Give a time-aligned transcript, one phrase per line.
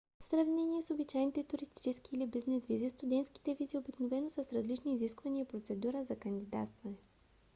[0.19, 5.41] в сравнение с обичайните туристически или бизнес визи студентските визи обикновено са с различни изисквания
[5.41, 6.95] и процедури за кандидатстване